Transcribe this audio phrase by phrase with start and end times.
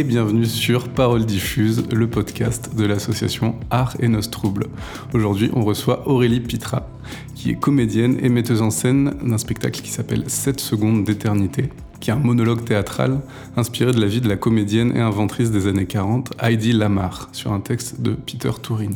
[0.00, 4.68] et bienvenue sur Parole Diffuse, le podcast de l'association Art et Nos Troubles.
[5.12, 6.88] Aujourd'hui, on reçoit Aurélie Pitra,
[7.34, 11.68] qui est comédienne et metteuse en scène d'un spectacle qui s'appelle 7 secondes d'éternité,
[12.00, 13.20] qui est un monologue théâtral
[13.58, 17.52] inspiré de la vie de la comédienne et inventrice des années 40, Heidi Lamar, sur
[17.52, 18.94] un texte de Peter Turing.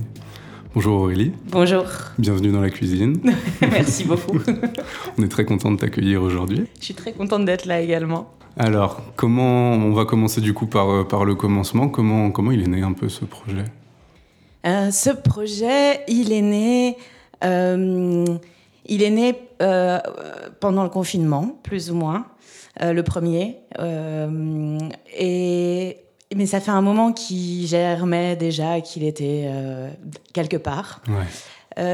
[0.74, 1.32] Bonjour Aurélie.
[1.50, 1.84] Bonjour.
[2.18, 3.20] Bienvenue dans la cuisine.
[3.60, 4.38] Merci beaucoup.
[5.18, 6.64] on est très content de t'accueillir aujourd'hui.
[6.80, 8.34] Je suis très contente d'être là également.
[8.56, 11.88] Alors, comment on va commencer du coup par, euh, par le commencement?
[11.88, 13.64] Comment, comment il est né un peu ce projet?
[14.64, 16.96] Euh, Ce projet, il est né,
[17.42, 18.24] euh,
[18.86, 19.34] il est né
[20.60, 22.26] pendant le confinement, plus ou moins,
[22.80, 23.56] le premier.
[25.18, 25.96] et
[26.36, 29.48] mais ça fait un moment qu'il germait déjà, qu'il était
[30.34, 31.00] quelque part.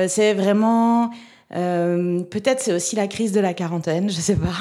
[0.09, 1.11] c'est vraiment
[1.51, 4.57] peut-être c'est aussi la crise de la quarantaine, je sais pas.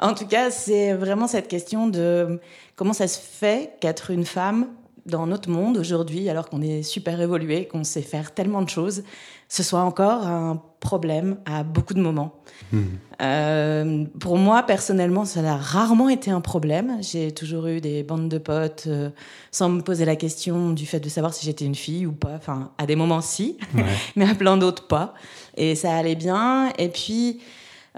[0.00, 2.40] En tout cas, c'est vraiment cette question de
[2.74, 4.68] comment ça se fait qu'être une femme
[5.06, 9.02] dans notre monde aujourd'hui, alors qu'on est super évolué, qu'on sait faire tellement de choses,
[9.48, 12.34] ce soit encore un problème à beaucoup de moments.
[12.72, 12.84] Hmm.
[13.20, 16.98] Euh, pour moi, personnellement, ça a rarement été un problème.
[17.02, 19.10] J'ai toujours eu des bandes de potes euh,
[19.50, 22.34] sans me poser la question du fait de savoir si j'étais une fille ou pas.
[22.36, 23.58] Enfin, à des moments, si,
[24.16, 25.14] mais à plein d'autres, pas.
[25.56, 26.72] Et ça allait bien.
[26.78, 27.40] Et puis,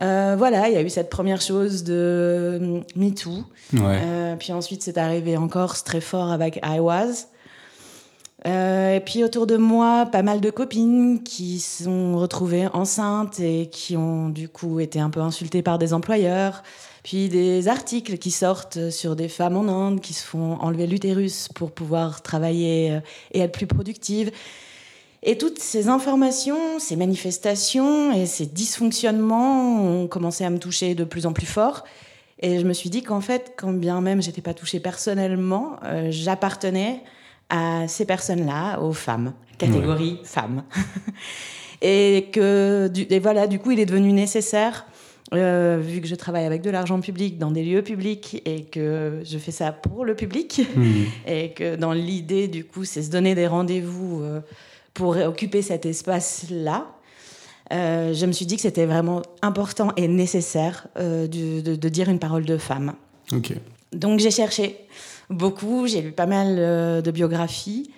[0.00, 3.44] euh, voilà, il y a eu cette première chose de euh, MeToo.
[3.74, 7.28] Euh, puis ensuite, c'est arrivé encore très fort avec I Was.
[8.44, 13.96] et puis autour de moi, pas mal de copines qui sont retrouvées enceintes et qui
[13.96, 16.62] ont du coup été un peu insultées par des employeurs.
[17.02, 21.48] Puis des articles qui sortent sur des femmes en Inde qui se font enlever l'utérus
[21.48, 23.00] pour pouvoir travailler
[23.32, 24.30] et être plus productives.
[25.24, 31.04] Et toutes ces informations, ces manifestations et ces dysfonctionnements ont commencé à me toucher de
[31.04, 31.84] plus en plus fort.
[32.40, 36.08] Et je me suis dit qu'en fait, quand bien même j'étais pas touchée personnellement, euh,
[36.10, 37.02] j'appartenais
[37.50, 40.64] à ces personnes-là, aux femmes, catégorie femmes.
[41.82, 44.86] et que, et voilà, du coup, il est devenu nécessaire
[45.34, 49.20] euh, vu que je travaille avec de l'argent public dans des lieux publics et que
[49.24, 50.82] je fais ça pour le public, mmh.
[51.26, 54.40] et que dans l'idée, du coup, c'est se donner des rendez-vous euh,
[54.94, 56.86] pour occuper cet espace-là.
[57.72, 62.18] Euh, je me suis dit que c'était vraiment important et nécessaire euh, de, dire une
[62.18, 62.94] parole de femme.
[63.92, 64.76] Donc j'ai cherché
[65.30, 67.90] beaucoup, j'ai lu pas mal euh, de biographies,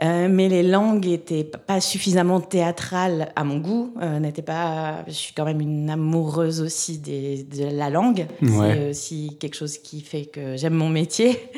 [0.00, 3.94] mais les langues n'étaient pas suffisamment théâtrales à mon goût.
[4.20, 5.04] n'étaient pas.
[5.08, 8.28] Je suis quand même une amoureuse aussi de la langue.
[8.40, 11.50] C'est aussi quelque chose qui fait que j'aime mon métier.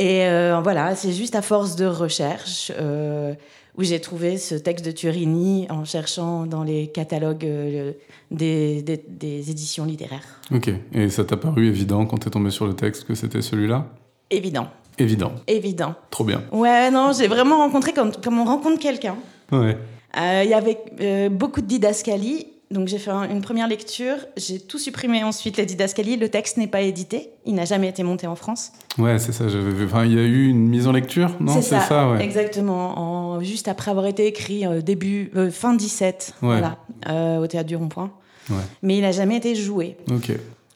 [0.00, 3.34] Et euh, voilà, c'est juste à force de recherche euh,
[3.76, 7.92] où j'ai trouvé ce texte de Turini en cherchant dans les catalogues euh,
[8.30, 10.40] des, des, éditions littéraires.
[10.54, 13.88] Ok, et ça t'a paru évident quand t'es tombé sur le texte que c'était celui-là?
[14.30, 14.68] Évident.
[14.96, 15.32] Évident.
[15.46, 15.94] Évident.
[16.10, 16.44] Trop bien.
[16.50, 19.16] Ouais, non, j'ai vraiment rencontré comme, comme on rencontre quelqu'un.
[19.52, 19.76] Ouais.
[20.16, 25.24] Il y avait beaucoup de didascalie donc j'ai fait une première lecture, j'ai tout supprimé
[25.24, 28.70] ensuite les didascalies, le texte n'est pas édité, il n'a jamais été monté en France.
[28.96, 29.46] Ouais, c'est ça,
[29.84, 31.60] Enfin, il y a eu une mise en lecture, non?
[31.60, 32.24] C'est ça, ouais.
[32.24, 33.40] exactement, en...
[33.40, 36.78] juste après avoir été écrit euh, début, euh, fin 17, voilà,
[37.08, 38.12] euh, au Théâtre du Rond-Point.
[38.50, 38.56] Ouais.
[38.82, 39.96] Mais il n'a jamais été joué.
[40.08, 40.30] Ok.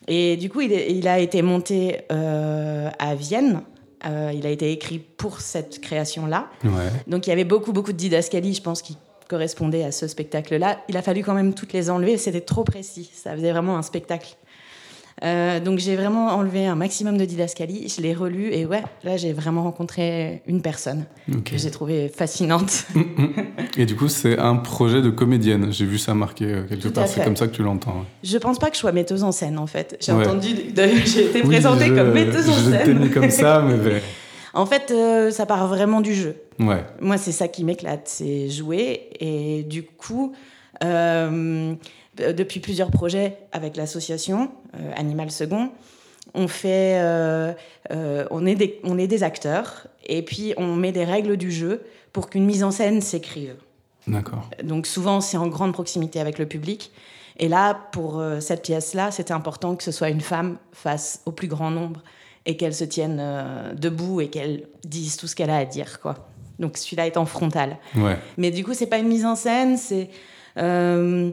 [0.09, 3.63] Et du coup, il, il a été monté à Vienne,
[4.05, 6.49] il a été écrit pour cette création-là.
[6.65, 6.71] Ouais.
[7.07, 8.99] Donc il y avait beaucoup, beaucoup de didascalies, je pense, qui
[9.29, 10.79] correspondait à ce spectacle-là.
[10.89, 13.83] Il a fallu quand même toutes les enlever, c'était trop précis, ça faisait vraiment un
[13.83, 14.37] spectacle.
[15.23, 19.17] Euh, donc j'ai vraiment enlevé un maximum de didascalie, je l'ai relu et ouais, là
[19.17, 21.05] j'ai vraiment rencontré une personne
[21.45, 22.87] que j'ai trouvée fascinante.
[23.77, 27.07] Et du coup c'est un projet de comédienne, j'ai vu ça marqué euh, quelque part,
[27.07, 28.05] c'est comme ça que tu l'entends.
[28.25, 29.97] Je pense pas que je sois metteuse en scène en fait.
[30.01, 30.49] J'ai entendu,
[31.07, 32.99] j'ai été présentée comme metteuse en scène.
[32.99, 34.03] mis comme ça, mais...
[34.55, 36.37] En fait, euh, ça part vraiment du jeu.
[36.61, 36.85] Ouais.
[37.01, 39.11] Moi, c'est ça qui m'éclate, c'est jouer.
[39.19, 40.33] Et du coup,
[40.83, 41.75] euh,
[42.17, 45.73] depuis plusieurs projets avec l'association euh, Animal Second,
[46.35, 47.01] on fait,
[47.91, 51.83] on est des, on est des acteurs et puis on met des règles du jeu
[52.13, 53.55] pour qu'une mise en scène s'écrive.
[54.09, 54.51] D'accord.
[54.65, 56.91] Donc souvent, c'est en grande proximité avec le public.
[57.39, 61.47] Et là, pour cette pièce-là, c'était important que ce soit une femme face au plus
[61.47, 62.03] grand nombre
[62.47, 66.01] et qu'elle se tienne euh, debout et qu'elle dise tout ce qu'elle a à dire,
[66.01, 66.29] quoi.
[66.59, 67.79] Donc celui-là est en frontal.
[67.97, 68.19] Ouais.
[68.37, 70.09] Mais du coup, c'est pas une mise en scène, c'est
[70.59, 71.31] euh,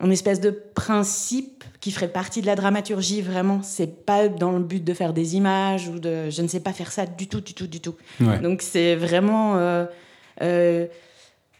[0.00, 3.60] une espèce de principe qui ferait partie de la dramaturgie, vraiment.
[3.62, 6.30] C'est pas dans le but de faire des images ou de.
[6.30, 7.96] Je ne sais pas faire ça du tout, du tout, du tout.
[8.42, 9.56] Donc c'est vraiment.
[10.40, 10.86] Euh,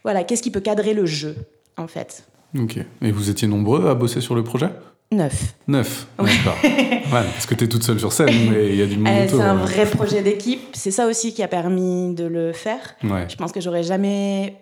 [0.03, 1.35] voilà, qu'est-ce qui peut cadrer le jeu,
[1.77, 2.25] en fait
[2.57, 2.77] Ok.
[3.01, 4.69] Et vous étiez nombreux à bosser sur le projet?
[5.13, 5.55] Neuf.
[5.67, 6.57] Neuf, d'accord.
[6.63, 9.13] ouais, parce que tu es toute seule sur scène, mais il y a du monde
[9.27, 10.61] C'est un vrai projet d'équipe.
[10.73, 12.95] C'est ça aussi qui a permis de le faire.
[13.03, 13.25] Ouais.
[13.29, 14.57] Je pense que j'aurais jamais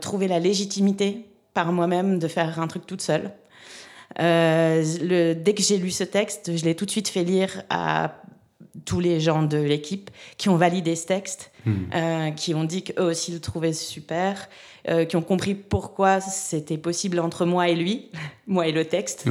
[0.00, 3.32] trouvé la légitimité par moi-même de faire un truc toute seule.
[4.18, 7.62] Euh, le, dès que j'ai lu ce texte, je l'ai tout de suite fait lire
[7.70, 8.16] à
[8.84, 11.72] tous les gens de l'équipe qui ont validé ce texte, hmm.
[11.94, 14.48] euh, qui ont dit qu'eux aussi le trouvaient super,
[14.88, 18.10] euh, qui ont compris pourquoi c'était possible entre moi et lui,
[18.46, 19.26] moi et le texte.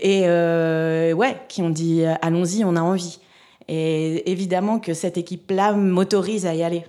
[0.00, 3.18] Et ouais, qui ont dit allons-y, on a envie.
[3.66, 6.84] Et évidemment que cette équipe-là m'autorise à y aller.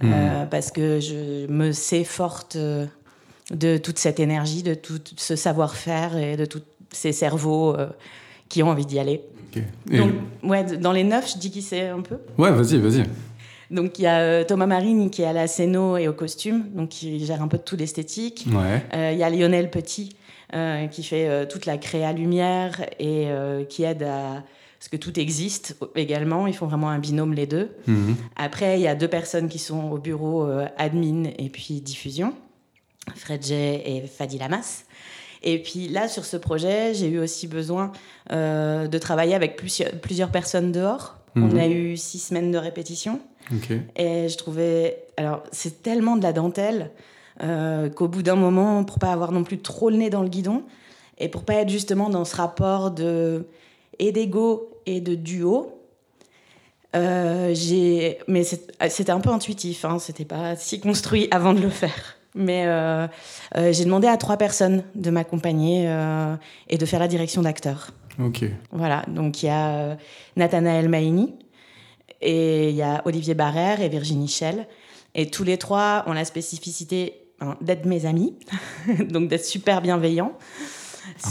[0.00, 0.48] Hmm.
[0.50, 2.56] parce que je me sais forte
[3.50, 6.62] de toute cette énergie, de tout ce savoir-faire et de tous
[6.94, 7.88] ces cerveaux euh,
[8.54, 9.20] qui ont envie d'y aller.
[9.86, 10.12] Donc,
[10.44, 12.18] ouais, dans les neuf, je dis qui c'est un peu.
[12.38, 13.02] Ouais, vas-y, vas-y.
[13.70, 16.66] Donc il y a euh, Thomas Marine qui est à la scéno et au costume,
[16.72, 18.46] donc qui gère un peu tout l'esthétique.
[18.52, 18.84] Ouais.
[18.94, 20.16] Euh, il y a Lionel Petit
[20.92, 23.26] qui fait toute la créa lumière et
[23.68, 24.44] qui aide à
[24.78, 26.46] ce que tout existe également.
[26.46, 27.72] Ils font vraiment un binôme les deux.
[27.88, 28.14] Mhm.
[28.36, 32.34] Après, il y a deux personnes qui sont au bureau admin et puis diffusion.
[33.16, 34.84] Fred J et Fadi Lamas.
[35.44, 37.92] Et puis là, sur ce projet, j'ai eu aussi besoin
[38.32, 41.18] euh, de travailler avec plusieurs, personnes dehors.
[41.36, 41.58] On mhm.
[41.58, 43.20] a eu six semaines de répétition.
[43.96, 45.04] Et je trouvais.
[45.18, 46.90] Alors, c'est tellement de la dentelle
[47.42, 50.30] euh, qu'au bout d'un moment, pour pas avoir non plus trop le nez dans le
[50.30, 50.62] guidon,
[51.18, 53.46] et pour pas être justement dans ce rapport de
[53.98, 55.78] et d'ego et de duo,
[56.96, 58.18] euh, j'ai.
[58.28, 62.16] Mais c'était un peu intuitif, hein, c'était pas si construit avant de le faire.
[62.34, 63.06] Mais euh,
[63.56, 66.34] euh, j'ai demandé à trois personnes de m'accompagner euh,
[66.68, 67.90] et de faire la direction d'acteurs.
[68.18, 68.44] Ok.
[68.72, 69.96] Voilà, donc il y a
[70.36, 71.34] Nathanaël Maini,
[72.20, 74.66] et il y a Olivier Barrère et Virginie Schell.
[75.14, 78.36] Et tous les trois ont la spécificité hein, d'être mes amis,
[79.08, 80.32] donc d'être super bienveillants.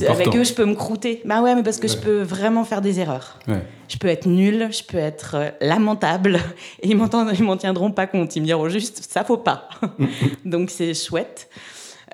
[0.07, 1.21] Avec eux, je peux me croûter.
[1.25, 3.39] Bah ouais, mais parce que je peux vraiment faire des erreurs.
[3.87, 6.39] Je peux être nulle, je peux être euh, lamentable,
[6.81, 8.35] et ils m'en tiendront pas compte.
[8.35, 9.69] Ils me diront juste, ça faut pas.
[10.45, 11.49] Donc c'est chouette.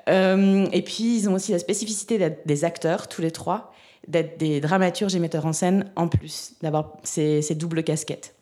[0.08, 3.72] Euh, et puis, ils ont aussi la spécificité d'être des acteurs, tous les trois,
[4.08, 8.34] d'être des dramaturges et metteurs en scène en plus, d'avoir ces, doubles casquettes.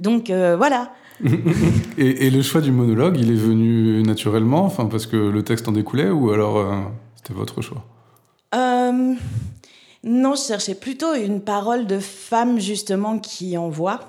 [0.00, 0.92] Donc euh, voilà.
[1.98, 5.72] et, le choix du monologue, il est venu naturellement, enfin parce que le texte en
[5.72, 6.64] découlait, ou alors
[7.16, 7.84] c'était votre choix?
[8.54, 9.14] Euh,
[10.04, 14.00] non, je cherchais plutôt une parole de femme justement qui envoie.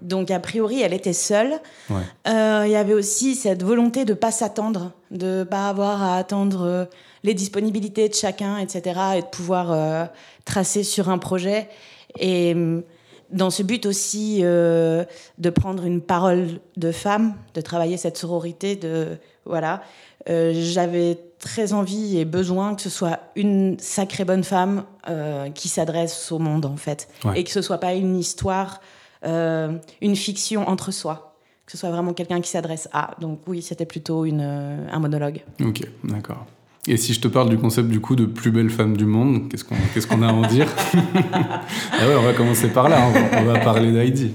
[0.00, 1.54] Donc a priori, elle était seule.
[1.90, 6.62] Euh, il y avait aussi cette volonté de pas s'attendre, de pas avoir à attendre
[6.62, 6.84] euh,
[7.24, 10.08] les disponibilités de chacun, etc., et de pouvoir
[10.44, 11.68] tracer sur un projet.
[12.18, 12.82] Et mm,
[13.30, 19.18] dans ce but aussi de prendre une parole de femme, de travailler cette sororité, de
[19.44, 19.82] voilà.
[20.26, 26.30] J'avais très envie et besoin que ce soit une sacrée bonne femme euh, qui s'adresse
[26.30, 27.08] au monde, en fait.
[27.34, 28.80] Et que ce soit pas une histoire,
[29.24, 31.38] euh, une fiction entre soi.
[31.64, 33.12] Que ce soit vraiment quelqu'un qui s'adresse à.
[33.20, 35.40] Donc oui, c'était plutôt une, euh, un monologue.
[35.64, 36.46] Ok, d'accord.
[36.86, 39.48] Et si je te parle du concept du coup de plus belle femme du monde,
[39.48, 40.66] qu'est-ce qu'on qu'est-ce qu'on a à en dire?
[41.92, 43.06] Ah ouais, On va commencer par là,
[43.38, 44.34] on va, parler d'Heidi.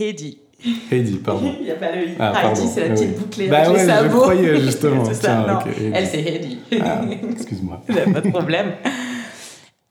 [0.00, 0.38] Heidi.
[0.92, 1.54] Heidi, pardon.
[1.58, 4.08] Il n'y a pas le Ah, Heidi, c'est la petite ah, bouclée bah ouais, je
[4.08, 5.02] croyais justement.
[5.20, 5.58] Tiens,
[5.94, 6.58] elle, c'est Heidi.
[6.82, 7.02] Ah,
[7.32, 7.82] excuse-moi.
[7.86, 8.72] pas de problème.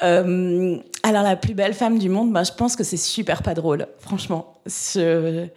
[0.02, 3.54] Euh, alors, la plus belle femme du monde, ben, je pense que c'est super pas
[3.54, 4.62] drôle, franchement.
[4.68, 5.48] Ce...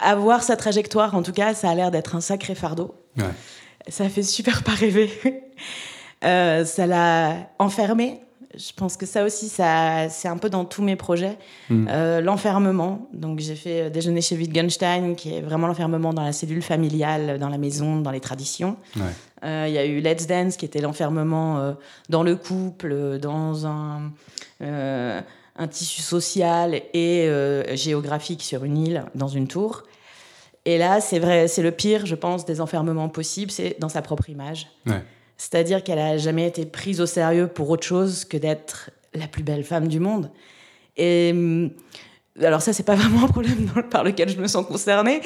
[0.00, 2.94] Avoir sa trajectoire, en tout cas, ça a l'air d'être un sacré fardeau.
[3.16, 3.24] Ouais.
[3.86, 5.10] Ça fait super pas rêver.
[6.24, 8.20] Euh, ça l'a enfermée
[8.56, 11.36] je pense que ça aussi, ça, c'est un peu dans tous mes projets.
[11.68, 11.86] Hmm.
[11.88, 13.08] Euh, l'enfermement.
[13.12, 17.38] Donc, j'ai fait euh, Déjeuner chez Wittgenstein, qui est vraiment l'enfermement dans la cellule familiale,
[17.38, 18.76] dans la maison, dans les traditions.
[19.44, 21.76] Euh, il y a eu Let's Dance, qui était l'enfermement
[22.08, 24.12] dans le couple, dans un,
[24.60, 27.30] un tissu social et
[27.74, 29.84] géographique sur une île, dans une tour.
[30.64, 34.02] Et là, c'est vrai, c'est le pire, je pense, des enfermements possibles, c'est dans sa
[34.02, 34.68] propre image.
[34.86, 35.02] Ouais.
[35.38, 39.42] C'est-à-dire qu'elle a jamais été prise au sérieux pour autre chose que d'être la plus
[39.42, 40.30] belle femme du monde.
[40.96, 41.70] Et hum,
[42.44, 45.20] alors ça, c'est pas vraiment un problème par lequel je me sens concernée,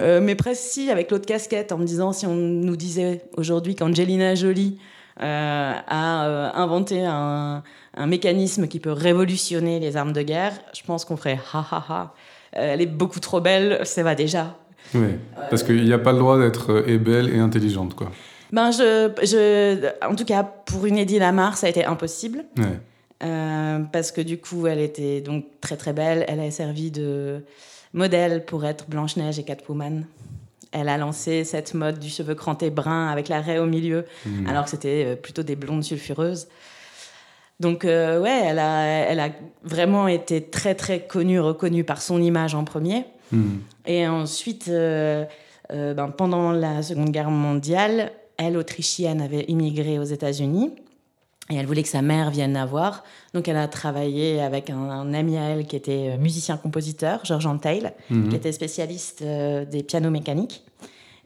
[0.00, 3.74] euh, mais presque si, avec l'autre casquette, en me disant si on nous disait aujourd'hui
[3.74, 4.78] qu'Angelina Jolie
[5.22, 7.62] euh, a euh, inventé un,
[8.06, 12.14] mécanisme qui peut révolutionner les armes de guerre, je pense qu'on ferait ha ha ha.
[12.52, 14.54] Elle est beaucoup trop belle, ça va déjà.
[14.94, 15.08] Oui,
[15.50, 18.12] parce qu'il n'y a pas le droit d'être et belle et intelligente, quoi.
[18.52, 22.44] Ben, je, je, en tout cas, pour une Eddie Lamar, ça a été impossible.
[23.24, 26.24] Euh, parce que du coup, elle était donc très très belle.
[26.28, 27.44] Elle a servi de
[27.94, 30.04] modèle pour être Blanche-Neige et Catwoman.
[30.72, 34.46] Elle a lancé cette mode du cheveu cranté brun avec la raie au milieu, hmm.
[34.46, 36.48] alors que c'était euh, plutôt des blondes sulfureuses.
[37.58, 39.30] Donc, ouais, elle a, elle a
[39.62, 43.06] vraiment été très, très connue, reconnue par son image en premier.
[43.32, 43.60] Hmm.
[43.86, 50.72] Et ensuite, ben, pendant la Seconde Guerre mondiale, elle, autrichienne, avait immigré aux États-Unis.
[51.48, 53.04] Et elle voulait que sa mère vienne la voir.
[53.32, 57.90] Donc elle a travaillé avec un, ami à elle qui était euh, musicien-compositeur, George Antheil,
[58.10, 58.30] mhm.
[58.30, 60.64] qui était spécialiste euh, des pianos mécaniques.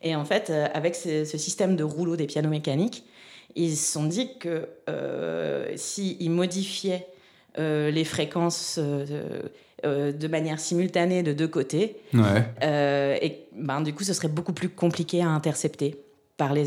[0.03, 3.05] Et en fait, euh, avec ce, système de rouleau des pianos mécaniques,
[3.57, 4.69] ils se sont dit que
[5.75, 7.09] s'ils modifiaient
[7.59, 14.53] les fréquences de manière simultanée de deux côtés, et ben, du coup, ce serait beaucoup
[14.53, 16.01] plus compliqué à intercepter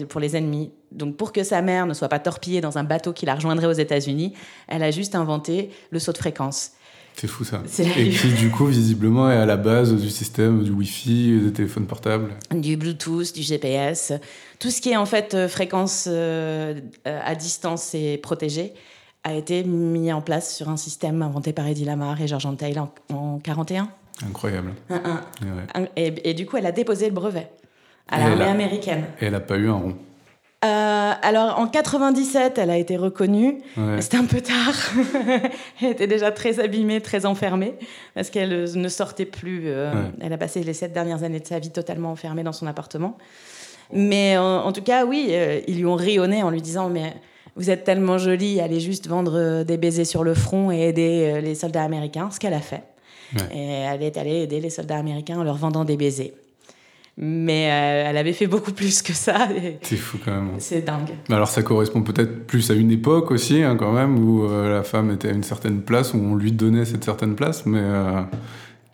[0.07, 0.71] pour les ennemis.
[0.91, 3.67] Donc pour que sa mère ne soit pas torpillée dans un bateau qui la rejoindrait
[3.67, 4.33] aux États-Unis,
[4.67, 6.71] elle a juste inventé le saut de fréquence.
[7.15, 7.61] C'est fou ça.
[7.97, 11.85] Et qui du coup visiblement est à la base du système du Wi-Fi, des téléphones
[11.85, 12.31] portables.
[12.51, 14.13] Du Bluetooth, du GPS,
[14.59, 18.73] tout ce qui est en fait euh, fréquence euh, à distance et protégée
[19.23, 22.77] a été mis en place sur un système inventé par Eddie Lamar et George Antheil
[22.79, 23.89] en, en 41.
[24.27, 24.73] Incroyable.
[25.95, 27.49] et, du coup, elle a déposé le brevet
[28.10, 29.05] à l'armée américaine.
[29.22, 29.95] Et elle n'a pas eu un rond.
[30.63, 33.57] Euh, alors en 97, elle a été reconnue.
[34.00, 34.75] C'était un peu tard.
[35.81, 37.74] elle était déjà très abîmée, très enfermée,
[38.15, 39.63] parce qu'elle ne sortait plus.
[39.65, 39.91] Euh,
[40.22, 43.17] elle a passé les sept dernières années de sa vie totalement enfermée dans son appartement.
[43.91, 47.13] Mais en, tout cas, oui, euh, ils lui ont rayonné en lui disant mais
[47.55, 51.53] vous êtes tellement jolie, allez juste vendre des baisers sur le front et aider les
[51.53, 52.83] soldats américains, ce qu'elle a fait.
[53.53, 56.33] Et elle est allée aider les soldats américains en leur vendant des baisers.
[57.15, 59.48] Mais euh, elle avait fait beaucoup plus que ça.
[59.82, 60.50] C'est fou quand même.
[60.58, 61.12] C'est dingue.
[61.29, 64.84] Alors ça correspond peut-être plus à une époque aussi, hein, quand même, où euh, la
[64.84, 68.22] femme était à une certaine place, où on lui donnait cette certaine place, mais euh,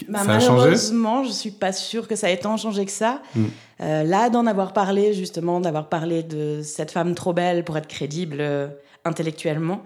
[0.10, 0.64] bah, ça a changé?
[0.64, 3.22] Malheureusement, je suis pas sûre que ça ait tant changé que ça.
[3.36, 3.46] Mm.
[3.80, 8.44] là, d'en avoir parlé, justement, d'avoir parlé de cette femme trop belle pour être crédible
[9.06, 9.82] intellectuellement,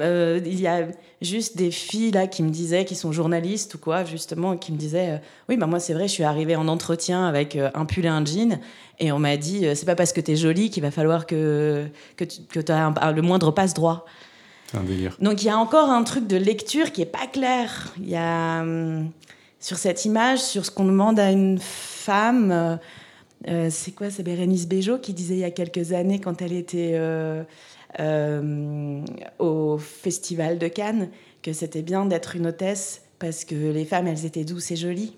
[0.00, 0.86] euh, il y a
[1.22, 4.76] juste des filles là qui me disaient, qui sont journalistes ou quoi, justement, qui me
[4.76, 7.84] disaient euh, Oui, bah moi, c'est vrai, je suis arrivée en entretien avec euh, un
[7.84, 8.58] pull et un jean,
[8.98, 11.86] et on m'a dit C'est pas parce que t'es jolie qu'il va falloir que,
[12.16, 14.04] que tu que as le moindre passe-droit.
[14.70, 15.16] C'est un délire.
[15.20, 17.92] Donc il y a encore un truc de lecture qui est pas clair.
[17.98, 18.60] Il y a.
[18.60, 19.10] Hum,
[19.60, 22.78] sur cette image, sur ce qu'on demande à une femme.
[23.46, 26.92] c'est quoi C'est Bérénice Bejo qui disait il y a quelques années, quand elle était
[26.96, 27.42] euh,
[27.98, 31.08] au Festival de Cannes
[31.42, 35.16] que c'était bien d'être une hôtesse parce que les femmes, elles étaient douces et jolies.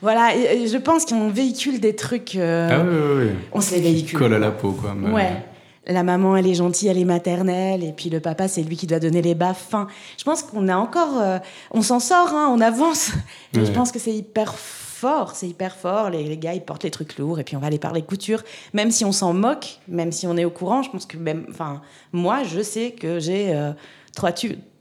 [0.00, 2.36] Voilà, et, je pense qu'on véhicule des trucs.
[2.36, 4.18] Euh, ah oui, oui, On se les véhicule.
[4.18, 4.94] Colle à la peau, quoi.
[4.94, 5.42] Ouais.
[5.86, 8.86] La maman, elle est gentille, elle est maternelle, et puis le papa, c'est lui qui
[8.86, 9.64] doit donner les baffes.
[9.66, 9.86] Enfin,
[10.18, 11.20] je pense qu'on a encore.
[11.20, 11.38] Euh,
[11.70, 13.12] on s'en sort, hein, on avance.
[13.54, 14.54] Je pense que c'est hyper
[14.98, 16.10] fort, c'est hyper fort.
[16.10, 18.42] Les, gars, ils portent les trucs lourds et puis on va aller parler couture.
[18.74, 21.46] Même si on s'en moque, même si on est au courant, je pense que même,
[21.50, 21.80] enfin,
[22.12, 23.72] moi, je sais que j'ai euh,
[24.14, 24.32] trois,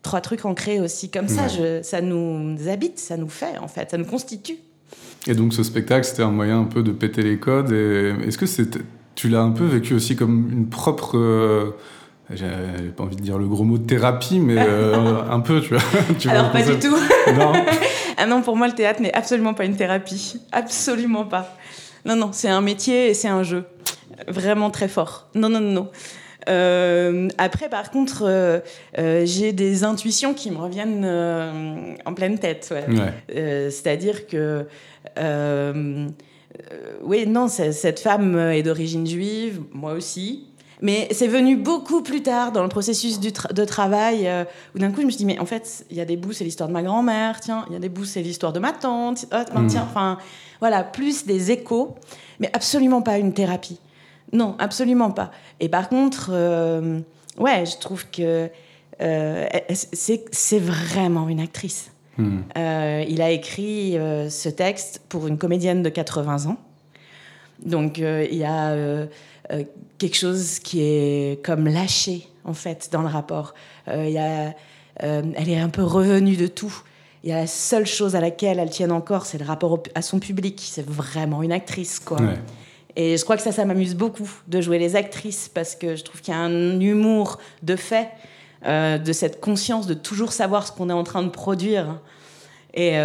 [0.02, 1.48] trois trucs ancrés aussi comme ça.
[1.48, 4.58] Je, ça nous habite, ça nous fait en fait, ça nous constitue.
[5.28, 7.72] Et donc ce spectacle, c'était un moyen un peu de péter les codes.
[7.72, 8.46] Est-ce que
[9.16, 11.72] tu l'as un peu vécu aussi comme une propre euh,
[12.36, 15.74] j'ai pas envie de dire le gros mot de thérapie, mais euh, un peu, tu
[15.74, 15.84] vois.
[16.20, 16.98] tu Alors, pas du tout.
[17.38, 17.54] Non.
[18.18, 20.40] ah non, pour moi, le théâtre n'est absolument pas une thérapie.
[20.52, 21.56] Absolument pas.
[22.06, 23.66] Non, non, c'est un métier et c'est un jeu.
[24.28, 25.28] Vraiment très fort.
[25.36, 25.90] Non, non, non.
[26.50, 28.60] Euh, après, par contre, euh,
[29.26, 31.06] j'ai des intuitions qui me reviennent
[32.06, 32.74] en pleine tête.
[32.90, 33.70] Ouais.
[33.70, 34.66] C'est-à-dire que.
[37.04, 40.48] oui, non, cette femme est d'origine juive, moi aussi.
[40.82, 45.02] Mais c'est venu beaucoup plus tard dans le processus de travail, euh, où d'un coup,
[45.02, 46.74] je me suis dit, mais en fait, il y a des bouts, c'est l'histoire de
[46.74, 49.68] ma grand-mère, tiens, il y a des bouts, c'est l'histoire de ma tante, oh, hmm.
[49.68, 50.20] tiens, enfin,
[50.60, 51.96] voilà, plus des échos,
[52.40, 53.80] mais absolument pas une thérapie.
[54.34, 55.32] Non, absolument pas.
[55.60, 57.00] Et par contre, euh,
[57.40, 58.50] ouais, je trouve que
[59.02, 61.92] euh, c'est vraiment une actrice.
[62.20, 62.40] Hmm.
[62.56, 66.58] il a écrit ce texte pour une comédienne de 80 ans.
[67.64, 68.76] Donc, il y a
[69.52, 69.64] euh,
[69.98, 73.54] quelque chose qui est comme lâché, en fait, dans le rapport.
[73.88, 74.54] Euh, y a,
[75.04, 76.82] euh, elle est un peu revenue de tout.
[77.24, 80.02] Il y a la seule chose à laquelle elle tient encore, c'est le rapport à
[80.02, 80.62] son public.
[80.64, 82.20] C'est vraiment une actrice, quoi.
[82.96, 86.04] Et je crois que ça, ça m'amuse beaucoup de jouer les actrices parce que je
[86.04, 88.10] trouve qu'il y a un humour de fait,
[88.66, 92.00] de cette conscience de toujours savoir ce qu'on est en train de produire.
[92.74, 92.98] Et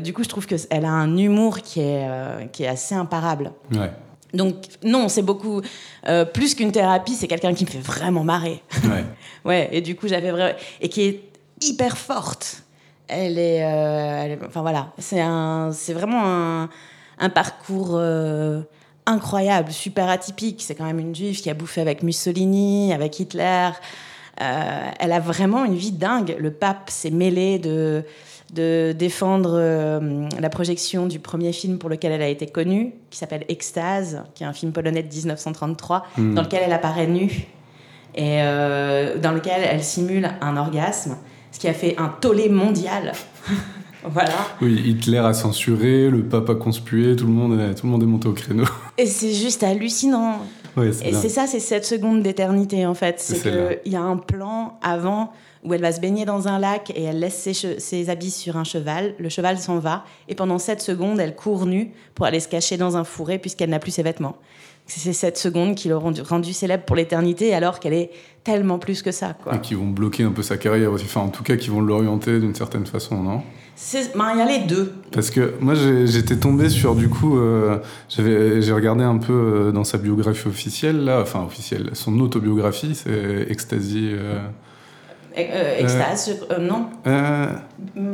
[0.00, 3.52] du coup, je trouve qu'elle a un humour qui est, qui est assez imparable.
[3.72, 3.90] Ouais.
[4.34, 5.62] Donc non, c'est beaucoup
[6.06, 8.62] euh, plus qu'une thérapie, c'est quelqu'un qui me fait vraiment marrer.
[8.84, 9.04] Ouais.
[9.44, 9.68] ouais.
[9.72, 11.22] Et du coup, j'avais vraiment et qui est
[11.62, 12.62] hyper forte.
[13.08, 16.68] Elle est, euh, enfin voilà, c'est un, c'est vraiment un,
[17.18, 18.60] un parcours euh,
[19.06, 20.62] incroyable, super atypique.
[20.62, 23.70] C'est quand même une juive qui a bouffé avec Mussolini, avec Hitler.
[24.36, 26.36] elle a vraiment une vie dingue.
[26.38, 28.04] Le pape s'est mêlé de,
[28.52, 33.18] de défendre euh, la projection du premier film pour lequel elle a été connue, qui
[33.18, 36.34] s'appelle Extase, qui est un film polonais de 1933, hmm.
[36.34, 37.48] dans lequel elle apparaît nue
[38.14, 41.16] et euh, dans lequel elle simule un orgasme,
[41.52, 43.12] ce qui a fait un tollé mondial.
[44.04, 44.32] voilà.
[44.62, 48.02] Oui, Hitler a censuré, le pape a conspué, tout le monde est, tout le monde
[48.02, 48.64] est monté au créneau.
[48.96, 50.40] Et c'est juste hallucinant.
[50.82, 53.20] et c'est ça, c'est cette seconde d'éternité en fait.
[53.20, 55.32] C'est qu'il y a un plan avant
[55.64, 57.48] où elle va se baigner dans un lac et elle laisse
[57.78, 59.14] ses, habits sur un cheval.
[59.18, 62.76] Le cheval s'en va et pendant 7 secondes, elle court nue pour aller se cacher
[62.76, 64.36] dans un fourré puisqu'elle n'a plus ses vêtements.
[64.86, 68.10] C'est ces 7 secondes qui l'ont rendu, célèbre pour l'éternité alors qu'elle est
[68.42, 69.36] tellement plus que ça.
[69.52, 71.04] Et qui vont bloquer un peu sa carrière aussi.
[71.04, 73.42] Enfin, en tout cas, qui vont l'orienter d'une certaine façon, non?
[74.16, 74.92] Ben, il y a les deux.
[75.12, 79.84] Parce que moi, j'étais tombé sur, du coup, euh, j'ai regardé un peu euh, dans
[79.84, 84.10] sa biographie officielle, là, enfin officielle, son autobiographie, c'est Ecstasy.
[84.12, 84.40] Euh,
[85.38, 87.46] extase, euh, non euh,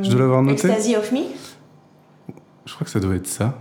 [0.01, 0.67] Je dois l'avoir noté.
[0.67, 1.19] Ecstasy of Me?
[2.65, 3.59] Je crois que ça doit être ça.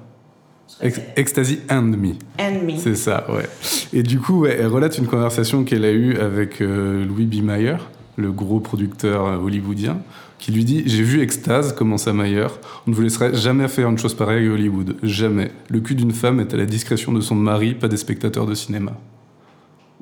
[1.16, 2.12] Ecstasy and Me.
[2.40, 2.76] And Me.
[2.76, 3.49] C'est ça, ouais.
[3.92, 7.42] Et du coup, elle relate une conversation qu'elle a eue avec Louis B.
[7.44, 7.76] Mayer,
[8.16, 9.99] le gros producteur hollywoodien,
[10.38, 12.49] qui lui dit J'ai vu Extase, commença Mayer.
[12.87, 14.97] On ne vous laisserait jamais faire une chose pareille à Hollywood.
[15.02, 15.52] Jamais.
[15.68, 18.54] Le cul d'une femme est à la discrétion de son mari, pas des spectateurs de
[18.54, 18.92] cinéma.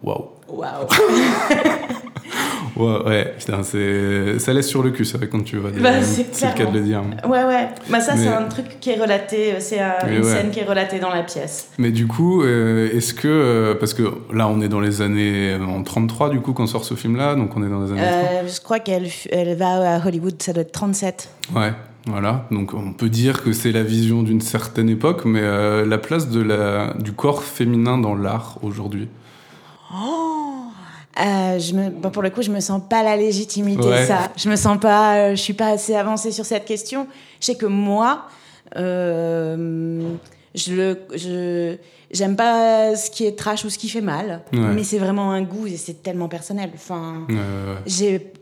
[0.03, 0.31] Waouh.
[0.49, 0.87] Waouh.
[2.77, 5.71] Ouais, ouais ça laisse sur le cul, c'est vrai, quand tu vois.
[5.71, 7.03] Bah, c'est le cas de le dire.
[7.25, 7.69] Ouais, ouais.
[7.91, 11.11] Bah, ça, c'est un truc qui est relaté, c'est une scène qui est relatée dans
[11.11, 11.71] la pièce.
[11.79, 13.29] Mais du coup, euh, est-ce que.
[13.29, 14.03] Euh, parce que
[14.33, 15.57] là, on est dans les années.
[15.57, 18.01] En 33, du coup, quand sort ce film-là, donc on est dans les années.
[18.03, 21.29] Euh, je crois qu'elle elle va à Hollywood, ça doit être 37.
[21.55, 21.73] Ouais.
[22.07, 26.31] Voilà, donc on peut dire que c'est la vision d'une certaine époque, mais la place
[26.31, 29.09] de la, du corps féminin dans l'art aujourd'hui.
[29.95, 30.52] Oh
[31.21, 34.33] euh, je me, bon, pour le coup, je me sens pas la légitimité ça.
[34.37, 37.07] Je me sens pas, euh, je suis pas assez avancée sur cette question.
[37.41, 38.27] Je sais que moi,
[38.77, 40.15] euh,
[40.55, 41.77] je le, je,
[42.11, 45.43] j'aime pas ce qui est trash ou ce qui fait mal, mais c'est vraiment un
[45.43, 46.71] goût et c'est tellement personnel.
[46.75, 47.27] Enfin,
[47.87, 48.33] j'ai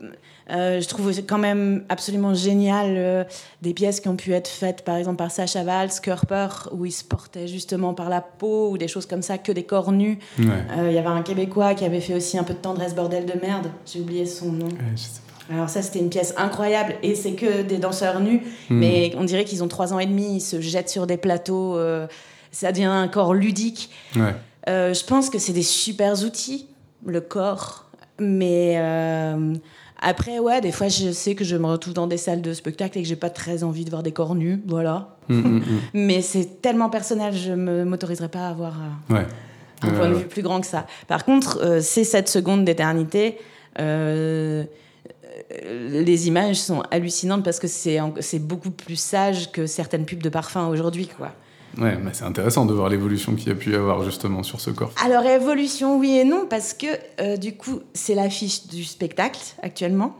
[0.51, 3.23] je trouve quand même absolument génial euh,
[3.61, 6.91] des pièces qui ont pu être faites, par exemple, par Sacha Valls, Körper, où il
[6.91, 10.19] se portait justement par la peau, ou des choses comme ça, que des corps nus.
[10.39, 13.25] Euh, il y avait un Québécois qui avait fait aussi un peu de tendresse bordel
[13.25, 13.67] de merde.
[13.85, 14.69] J'ai oublié son nom.
[15.49, 18.75] Alors ça, c'était une pièce incroyable, et c'est que des danseurs nus, hmm.
[18.77, 21.77] mais on dirait qu'ils ont trois ans et demi, ils se jettent sur des plateaux,
[22.51, 23.89] ça devient un corps ludique.
[24.67, 26.67] je pense que c'est des super outils,
[27.05, 28.77] le corps, mais
[30.01, 32.97] après, ouais, des fois, je sais que je me retrouve dans des salles de spectacle
[32.97, 35.15] et que j'ai pas très envie de voir des corps nus, voilà.
[35.29, 35.63] Mm, mm, mm.
[35.93, 38.79] Mais c'est tellement personnel, je ne m'autoriserai pas à avoir
[39.11, 39.21] euh,
[39.83, 40.87] un point de vue plus grand que ça.
[41.07, 43.37] Par contre, euh, ces 7 secondes d'éternité,
[43.79, 44.63] euh,
[45.63, 50.67] les images sont hallucinantes parce que c'est beaucoup plus sage que certaines pubs de parfum
[50.67, 51.31] aujourd'hui, quoi.
[51.77, 54.59] Ouais, mais c'est intéressant de voir l'évolution qu'il y a pu y avoir justement sur
[54.59, 54.91] ce corps.
[55.03, 56.87] Alors évolution, oui et non, parce que
[57.19, 60.15] euh, du coup, c'est l'affiche du spectacle actuellement.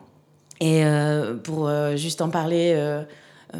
[0.60, 2.80] Et euh, pour euh, juste en parler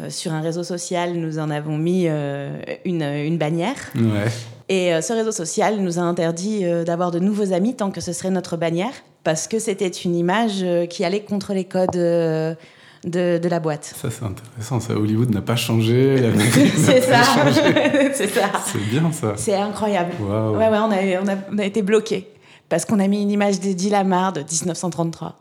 [0.08, 3.76] sur un réseau social, nous en avons mis une, une, bannière.
[3.94, 4.30] Ouais.
[4.70, 8.30] Et ce réseau social nous a interdit d'avoir de nouveaux amis tant que ce serait
[8.30, 12.56] notre bannière, parce que c'était une image qui allait contre les codes
[13.04, 13.94] de, la boîte.
[14.00, 14.80] Ça, c'est intéressant.
[14.80, 16.32] Ça, Hollywood n'a pas changé.
[16.76, 17.22] c'est ça.
[18.14, 18.50] c'est ça.
[18.66, 19.34] C'est bien ça.
[19.36, 20.12] C'est incroyable.
[20.20, 22.28] Ouais, ouais, on a, on a, été bloqué
[22.68, 25.38] parce qu'on a mis une image d'Eddie Lamar de 1933.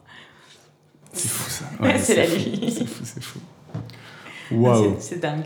[1.13, 1.65] C'est fou ça.
[1.99, 2.73] c'est la vie.
[2.75, 3.39] C'est fou, c'est fou.
[4.51, 4.95] Waouh.
[4.99, 5.45] C'est dingue.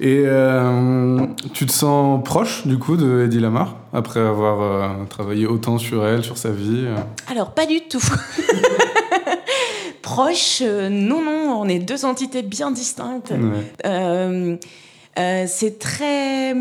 [0.00, 5.46] Et euh, tu te sens proche du coup de Eddie Lamar après avoir euh, travaillé
[5.46, 6.96] autant sur elle, sur sa vie euh?
[7.30, 8.02] Alors pas du tout.
[10.12, 13.32] Proche, euh, non, non, on est deux entités bien distinctes.
[13.32, 14.56] Euh,
[15.18, 16.54] euh, c'est très,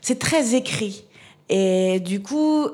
[0.00, 1.04] c'est très écrit.
[1.50, 2.68] Et du coup,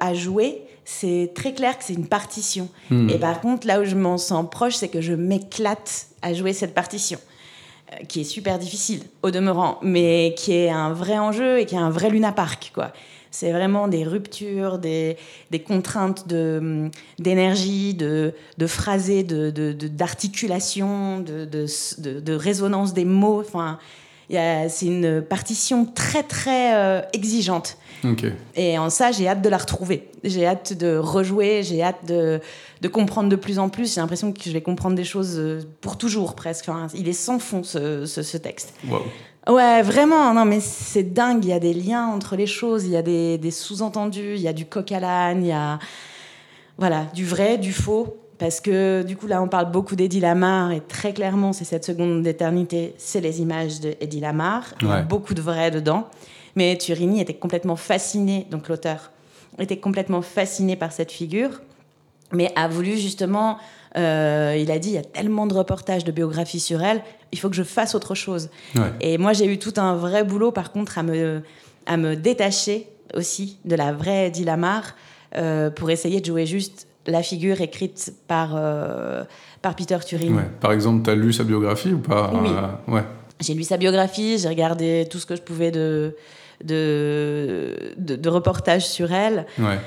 [0.00, 2.68] à jouer, c'est très clair que c'est une partition.
[2.90, 3.08] Hmm.
[3.08, 6.52] Et par contre, là où je m'en sens proche, c'est que je m'éclate à jouer
[6.52, 7.18] cette partition
[8.08, 11.78] qui est super difficile au demeurant, mais qui est un vrai enjeu et qui est
[11.78, 12.92] un vrai Luna Park, quoi.
[13.32, 15.16] C'est vraiment des ruptures, des,
[15.50, 16.28] des contraintes
[17.18, 23.40] d'énergie, de, de, phrasé, d'articulation, de, de, de, résonance des mots.
[23.40, 23.78] Enfin,
[24.30, 27.78] c'est une partition très, très euh, exigeante.
[28.56, 30.08] Et en ça, j'ai hâte de la retrouver.
[30.24, 32.40] J'ai hâte de rejouer, j'ai hâte de,
[32.80, 33.94] de, comprendre de plus en plus.
[33.94, 36.68] J'ai l'impression que je vais comprendre des choses euh, pour toujours, presque.
[36.94, 38.74] il est sans fond, ce, ce, texte.
[39.48, 41.44] Ouais, vraiment, non, mais c'est dingue.
[41.44, 44.40] Il y a des liens entre les choses, il y a des, des sous-entendus, il
[44.40, 45.78] y a du coq à l'âne, il y a.
[46.78, 48.16] voilà, du vrai, du faux.
[48.38, 51.84] Parce que du coup, là, on parle beaucoup d'Eddie Lamar, et très clairement, c'est cette
[51.84, 54.64] seconde d'éternité, c'est les images d'Eddie Lamar.
[54.80, 56.08] Il y a beaucoup de vrai dedans.
[56.56, 59.12] Mais Turini était complètement fasciné, donc l'auteur
[59.58, 61.60] était complètement fasciné par cette figure,
[62.32, 63.58] mais a voulu justement
[63.96, 67.02] euh, il a dit il y a tellement de reportages, de biographies sur elle,
[67.32, 68.50] il faut que je fasse autre chose.
[69.00, 71.42] Et moi, j'ai eu tout un vrai boulot, par contre, à me,
[71.86, 74.94] à me détacher aussi de la vraie Eddie Lamar
[75.36, 79.24] euh, pour essayer de jouer juste la figure écrite par, euh,
[79.60, 80.40] par Peter Turing.
[80.60, 82.30] Par exemple, tu as lu sa biographie ou pas?
[82.32, 82.50] Oui.
[82.94, 83.02] ouais.
[83.40, 86.16] J'ai lu sa biographie, j'ai regardé tout ce que je pouvais de,
[86.64, 89.46] de, de, de reportages sur elle.
[89.58, 89.78] Ouais.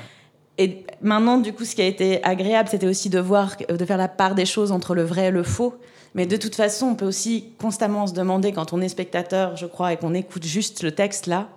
[0.58, 3.98] Et maintenant, du coup, ce qui a été agréable, c'était aussi de voir, de faire
[3.98, 5.74] la part des choses entre le vrai et le faux.
[6.14, 9.66] Mais de toute façon, on peut aussi constamment se demander, quand on est spectateur, je
[9.66, 11.48] crois, et qu'on écoute juste le texte là,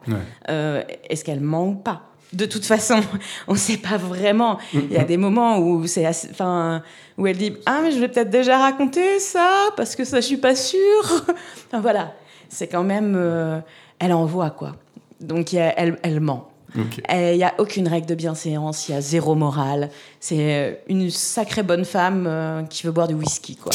[0.50, 2.02] euh, est-ce qu'elle ment ou pas?
[2.34, 3.00] De toute façon,
[3.48, 4.60] on ne sait pas vraiment.
[4.74, 6.84] Il y a des moments où c'est, enfin,
[7.18, 10.26] où elle dit ah mais je vais peut-être déjà raconter ça parce que ça je
[10.26, 10.78] suis pas sûre.
[11.68, 12.14] enfin, voilà,
[12.50, 13.60] c'est quand même, euh,
[13.98, 14.76] elle envoie quoi.
[15.22, 16.49] Donc elle, elle ment.
[16.76, 19.90] Il n'y a aucune règle de bienséance, il y a zéro morale.
[20.20, 23.72] C'est euh, une sacrée bonne femme euh, qui veut boire du whisky, quoi.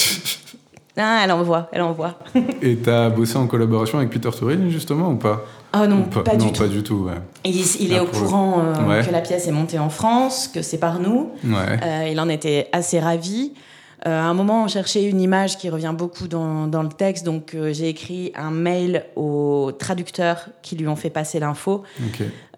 [0.96, 2.18] ah, elle envoie, elle envoie.
[2.62, 5.44] Et tu as bossé en collaboration avec Peter Turing, justement, ou pas?
[5.72, 6.60] Ah non, pas, du tout.
[6.60, 7.08] pas du tout.
[7.44, 11.00] Il, est au courant euh, que la pièce est montée en France, que c'est par
[11.00, 11.30] nous.
[11.42, 13.52] il en était assez ravi.
[14.06, 17.54] Euh, à un moment, on cherchait une image qui revient beaucoup dans, le texte, donc
[17.54, 21.84] euh, j'ai écrit un mail aux traducteurs qui lui ont fait passer l'info.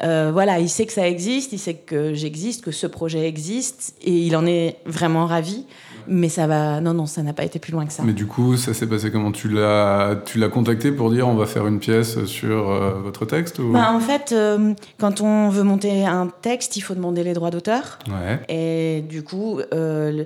[0.02, 3.94] Euh, voilà, il sait que ça existe, il sait que j'existe, que ce projet existe,
[4.02, 5.66] et il en est vraiment ravi.
[6.08, 6.80] Mais ça va.
[6.80, 8.02] Non, non, ça n'a pas été plus loin que ça.
[8.02, 9.32] Mais du coup, ça s'est passé comment?
[9.32, 13.24] Tu l'as, tu l'as contacté pour dire on va faire une pièce sur euh, votre
[13.26, 13.72] texte ou...
[13.72, 17.50] bah, En fait, euh, quand on veut monter un texte, il faut demander les droits
[17.50, 17.98] d'auteur.
[18.08, 18.40] Ouais.
[18.48, 20.24] Et du coup, euh,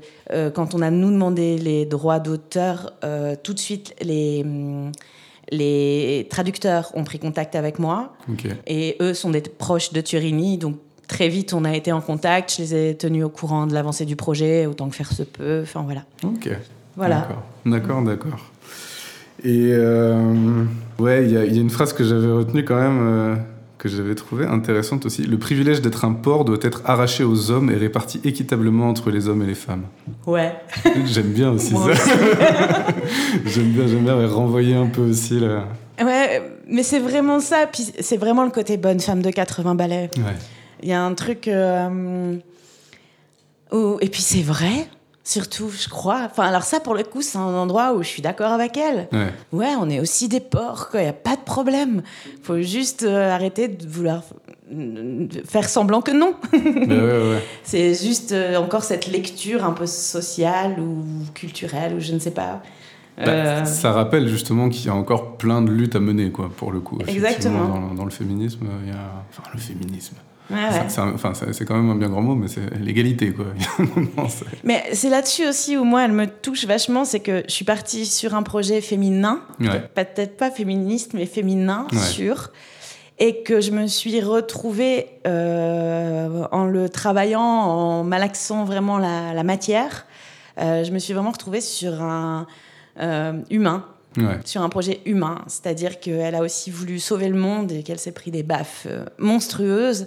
[0.55, 2.93] quand on a nous demandé les droits d'auteur,
[3.43, 4.93] tout de suite, les hum,
[5.51, 8.13] les traducteurs ont pris contact avec moi.
[8.67, 10.77] Et eux sont des proches de Turini, donc
[11.11, 12.55] très vite, on a été en contact.
[12.57, 15.61] Je les ai tenus au courant de l'avancée du projet, autant que faire se peut.
[15.63, 16.03] Enfin, voilà.
[16.23, 16.49] Ok.
[16.97, 17.29] Voilà.
[17.67, 18.51] D'accord, d'accord.
[19.43, 20.65] Et euh,
[20.99, 23.37] ouais, il y, a une phrase que j'avais retenue quand même, euh,
[23.79, 25.23] que j'avais trouvée intéressante aussi.
[25.23, 29.29] Le privilège d'être un port doit être arraché aux hommes et réparti équitablement entre les
[29.29, 29.85] hommes et les femmes.
[30.27, 30.53] Ouais.
[31.07, 31.93] j'aime bien aussi ça.
[33.47, 35.65] j'aime bien, j'aime bien renvoyer un peu aussi là.
[36.03, 37.67] Ouais, mais c'est vraiment ça.
[37.73, 40.11] Puis c'est vraiment le côté bonne femme de 80 balais.
[40.19, 40.37] Ouais.
[40.83, 41.49] Il y a un truc.
[41.49, 42.37] Euh,
[44.01, 44.89] et puis c'est vrai,
[45.25, 46.23] surtout, je crois.
[46.25, 49.09] Enfin, alors ça, pour le coup, c'est un endroit où je suis d'accord avec elle.
[49.53, 49.75] Ouais.
[49.81, 52.03] on est aussi des porcs, il n'y a pas de problème.
[52.27, 54.23] Il faut juste euh, arrêter de vouloir
[55.47, 56.35] faire semblant que non.
[57.65, 62.31] c'est juste euh, encore cette lecture un peu sociale ou culturelle, ou je ne sais
[62.31, 62.63] pas.
[63.19, 66.73] Bah, ça rappelle justement qu'il y a encore plein de luttes à mener, quoi, pour
[66.73, 66.99] le coup.
[67.07, 67.69] Exactement.
[67.69, 69.25] Dans, dans, le féminisme, il y a...
[69.29, 70.15] Enfin, le féminisme.
[71.53, 73.47] C'est quand même un bien grand mot, mais c'est l'égalité, quoi.
[74.65, 78.07] mais c'est là-dessus aussi où moi, elle me touche vachement, c'est que je suis partie
[78.07, 79.43] sur un projet féminin,
[79.95, 82.51] peut-être pas féministe, mais féminin, sûr,
[83.19, 90.07] et que je me suis retrouvée euh, en le travaillant, en malaxant vraiment la, matière.
[90.59, 92.47] Euh, je me suis vraiment retrouvée sur un
[92.99, 93.85] euh, humain,
[94.45, 95.43] sur un projet humain.
[95.47, 98.87] C'est-à-dire qu'elle a aussi voulu sauver le monde et qu'elle s'est pris des baffes
[99.19, 100.07] monstrueuses.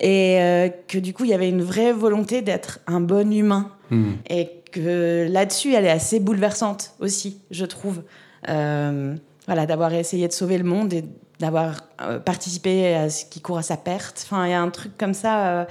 [0.00, 3.70] Et euh, que du coup, il y avait une vraie volonté d'être un bon humain.
[3.90, 4.12] Hmm.
[4.28, 8.02] Et que là-dessus, elle est assez bouleversante aussi, je trouve.
[8.48, 9.14] Euh,
[9.46, 11.04] voilà, d'avoir essayé de sauver le monde et
[11.38, 14.24] d'avoir euh, participé à ce qui court à sa perte.
[14.24, 15.66] Enfin, il y a un truc comme ça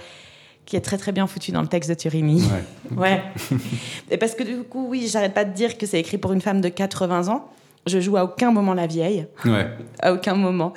[0.65, 2.43] qui est très très bien foutu dans le texte de Turini.
[2.95, 3.21] Ouais.
[4.09, 6.41] Et parce que du coup, oui, j'arrête pas de dire que c'est écrit pour une
[6.41, 7.49] femme de 80 ans.
[7.85, 9.27] Je joue à aucun moment la vieille.
[9.45, 9.67] Ouais.
[10.01, 10.73] À aucun moment.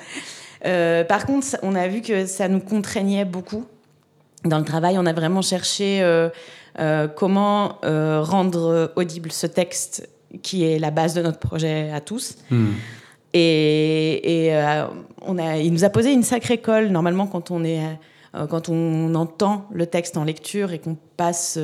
[0.65, 3.65] Euh, par contre, on a vu que ça nous contraignait beaucoup.
[4.45, 6.29] Dans le travail, on a vraiment cherché euh,
[6.79, 10.09] euh, comment rendre audible ce texte
[10.41, 12.37] qui est la base de notre projet à tous.
[12.49, 12.71] Hmm.
[13.33, 14.51] Et,
[15.25, 16.89] on a, il nous a posé une sacrée colle.
[16.89, 17.81] Normalement, quand on, est,
[18.49, 21.57] quand on entend le texte en lecture et qu'on passe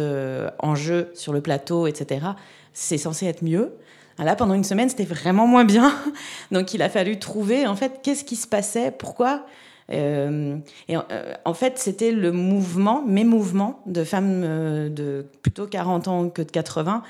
[0.60, 2.26] en jeu sur le plateau, etc.,
[2.74, 3.74] c'est censé être mieux.
[4.24, 5.94] Là, pendant une semaine, c'était vraiment moins bien.
[6.52, 9.46] Donc, il a fallu trouver, en fait, qu'est-ce qui se passait, pourquoi.
[9.92, 15.66] Euh, et euh, en fait, c'était le mouvement, mes mouvements de femmes euh, de plutôt
[15.66, 17.04] 40 ans que de 80,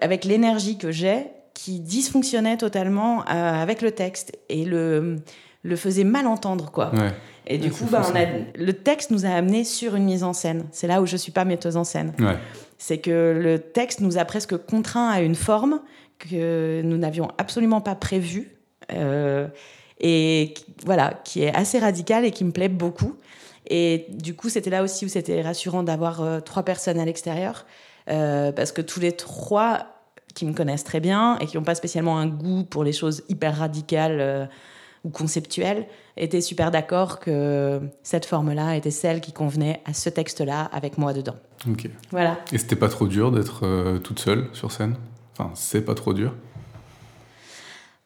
[0.00, 5.16] avec l'énergie que j'ai, qui dysfonctionnait totalement avec le texte et le,
[5.62, 6.92] le faisait mal entendre, quoi.
[7.46, 8.02] Et du coup, bah,
[8.54, 10.66] le texte nous a amené sur une mise en scène.
[10.72, 12.12] C'est là où je suis pas metteuse en scène.
[12.80, 15.82] C'est que le texte nous a presque contraint à une forme
[16.18, 18.56] que nous n'avions absolument pas prévue.
[18.90, 19.48] Euh,
[20.00, 20.54] et
[20.86, 23.16] voilà, qui est assez radicale et qui me plaît beaucoup.
[23.66, 27.66] Et du coup, c'était là aussi où c'était rassurant d'avoir euh, trois personnes à l'extérieur,
[28.08, 29.86] euh, parce que tous les trois
[30.34, 33.24] qui me connaissent très bien et qui n'ont pas spécialement un goût pour les choses
[33.28, 34.48] hyper radicales
[35.04, 35.86] ou conceptuelles,
[36.20, 41.12] étaient super d'accord que cette forme-là était celle qui convenait à ce texte-là avec moi
[41.12, 41.36] dedans.
[41.68, 41.88] Ok.
[42.10, 42.38] Voilà.
[42.52, 44.94] Et c'était pas trop dur d'être toute seule sur scène?
[45.32, 46.34] Enfin, c'est pas trop dur?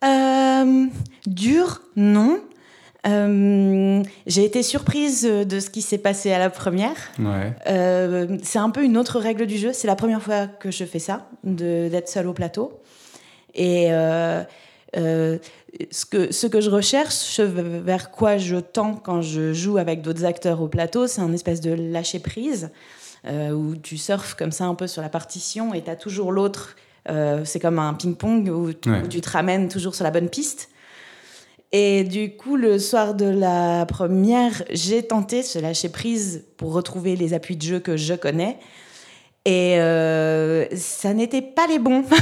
[0.05, 0.87] Euh,
[1.27, 2.41] dur, non.
[3.07, 6.97] Euh, j'ai été surprise de ce qui s'est passé à la première.
[7.67, 9.73] Euh, c'est un peu une autre règle du jeu.
[9.73, 12.81] C'est la première fois que je fais ça, d'être seule au plateau.
[13.55, 13.89] Et
[14.95, 20.25] ce, que, ce que je recherche, vers quoi je tends quand je joue avec d'autres
[20.25, 22.71] acteurs au plateau, c'est un espèce de lâcher prise.
[23.27, 26.77] où tu surfes comme ça un peu sur la partition et tu as toujours l'autre
[27.11, 30.71] euh, c'est comme un ping-pong où, tu te ramènes toujours sur la bonne piste.
[31.73, 37.17] Et du coup, le soir de la première, j'ai tenté se lâcher prise pour retrouver
[37.17, 38.59] les appuis de jeu que je connais.
[39.45, 42.05] Et euh, ça n'était pas les bons.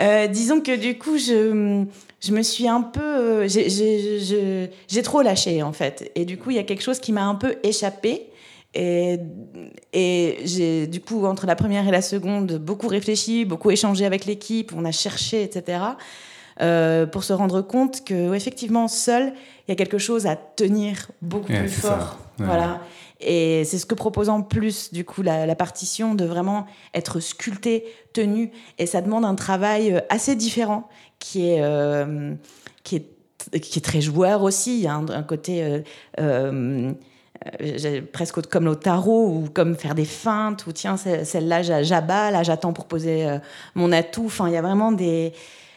[0.00, 1.84] Euh, disons que du coup, je,
[2.20, 3.46] je me suis un peu.
[3.48, 6.10] J'ai trop lâché, en fait.
[6.14, 8.28] Et du coup, il y a quelque chose qui m'a un peu échappé.
[8.74, 9.18] Et,
[9.92, 14.24] et j'ai, du coup, entre la première et la seconde, beaucoup réfléchi, beaucoup échangé avec
[14.24, 15.78] l'équipe, on a cherché, etc.
[16.60, 19.32] Euh, pour se rendre compte que effectivement seul
[19.66, 22.82] il y a quelque chose à tenir beaucoup plus fort voilà
[23.22, 27.84] et c'est ce que propose en plus du coup la, partition de vraiment être sculpté
[28.12, 28.50] tenu.
[28.78, 32.34] Et ça demande un travail euh, assez différent qui est euh,
[32.84, 33.08] qui est
[33.60, 34.76] qui est très joueur aussi.
[34.76, 35.82] Il y a un, côté
[36.20, 36.92] euh,
[38.12, 42.72] presque comme au tarot ou comme faire des feintes ou tiens celle-là j'abats là j'attends
[42.72, 43.26] pour poser
[43.74, 44.26] mon atout.
[44.26, 45.32] Enfin il y a vraiment des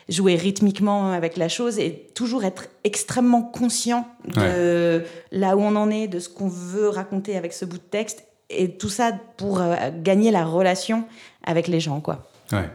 [0.09, 5.89] jouer rythmiquement avec la chose et toujours être extrêmement conscient de là où on en
[5.89, 9.59] est de ce qu'on veut raconter avec ce bout de texte et tout ça pour
[9.59, 11.05] euh, gagner la relation
[11.43, 12.69] avec les gens quoi ouais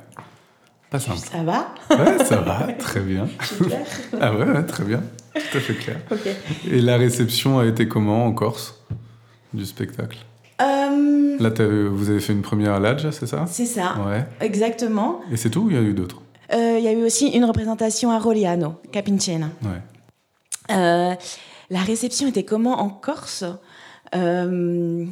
[0.91, 1.19] pas simple.
[1.19, 1.73] Ça va?
[1.91, 3.29] Ouais, ça va, très bien.
[3.63, 3.87] clair
[4.21, 5.01] ah ouais, très bien.
[5.35, 6.01] Tout à fait clair.
[6.69, 8.83] Et la réception a été comment en Corse
[9.55, 10.19] du spectacle?
[10.61, 11.37] Euh...
[11.39, 11.51] Là,
[11.91, 13.45] vous avez fait une première à l'Adja, c'est ça?
[13.47, 13.95] C'est ça.
[14.05, 14.25] Ouais.
[14.41, 15.21] Exactement.
[15.31, 16.21] Et c'est tout ou il y a eu d'autres?
[16.53, 19.51] Il y a eu aussi une représentation à Roliano, Capincena.
[19.63, 19.81] Ouais.
[20.71, 21.15] Euh,
[21.71, 23.45] la réception était comment en Corse?
[24.15, 25.07] Euh,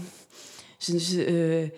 [0.80, 1.68] je, je,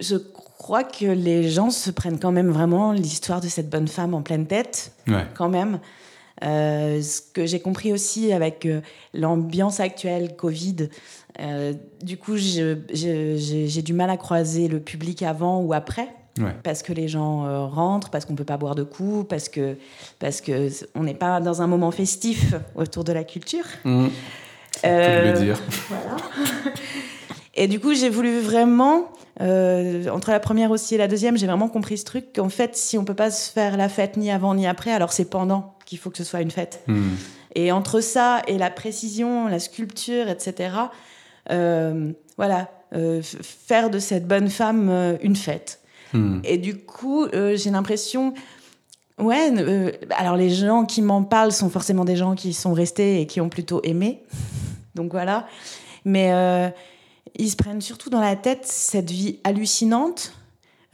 [0.00, 4.14] je, crois que les gens se prennent quand même vraiment l'histoire de cette bonne femme
[4.14, 4.92] en pleine tête,
[5.34, 5.80] quand même.
[6.44, 8.80] Euh, ce que j'ai compris aussi avec euh,
[9.14, 10.88] l'ambiance actuelle Covid,
[11.40, 16.08] euh, du coup, j'ai du mal à croiser le public avant ou après.
[16.62, 19.76] Parce que les gens rentrent, parce qu'on ne peut pas boire de coups, parce que
[20.18, 23.64] parce que on n'est pas dans un moment festif autour de la culture.
[23.84, 24.06] Mmh.
[24.84, 25.60] Euh, dire.
[25.88, 26.16] Voilà.
[27.54, 31.46] Et du coup, j'ai voulu vraiment, euh, entre la première aussi et la deuxième, j'ai
[31.46, 34.30] vraiment compris ce truc qu'en fait, si on peut pas se faire la fête ni
[34.30, 36.82] avant ni après, alors c'est pendant qu'il faut que ce soit une fête.
[36.86, 37.10] Hmm.
[37.54, 40.70] Et entre ça et la précision, la sculpture, etc.,
[41.50, 45.81] euh, voilà, euh, faire de cette bonne femme une fête.
[46.12, 46.40] Hmm.
[46.44, 48.34] Et du coup, j'ai l'impression.
[49.18, 49.52] Ouais,
[50.10, 53.40] alors les gens qui m'en parlent sont forcément des gens qui sont restés et qui
[53.40, 54.22] ont plutôt aimé.
[54.94, 55.46] Donc voilà.
[56.04, 56.32] Mais
[57.36, 60.34] ils se prennent surtout dans la tête cette vie hallucinante.